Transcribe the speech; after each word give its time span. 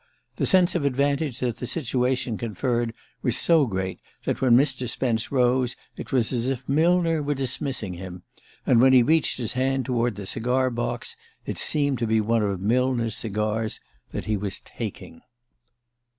The 0.37 0.47
sense 0.47 0.73
of 0.73 0.83
advantage 0.83 1.41
that 1.41 1.57
the 1.57 1.67
situation 1.67 2.35
conferred 2.35 2.91
was 3.21 3.37
so 3.37 3.67
great 3.67 3.99
that 4.25 4.41
when 4.41 4.57
Mr. 4.57 4.89
Spence 4.89 5.31
rose 5.31 5.75
it 5.95 6.11
was 6.11 6.33
as 6.33 6.49
if 6.49 6.67
Millner 6.67 7.21
were 7.21 7.35
dismissing 7.35 7.93
him, 7.93 8.23
and 8.65 8.81
when 8.81 8.93
he 8.93 9.03
reached 9.03 9.37
his 9.37 9.53
hand 9.53 9.85
toward 9.85 10.15
the 10.15 10.25
cigar 10.25 10.71
box 10.71 11.15
it 11.45 11.59
seemed 11.59 11.99
to 11.99 12.07
be 12.07 12.19
one 12.19 12.41
of 12.41 12.59
Millner's 12.59 13.15
cigars 13.15 13.79
that 14.09 14.25
he 14.25 14.35
was 14.35 14.61
taking. 14.61 15.21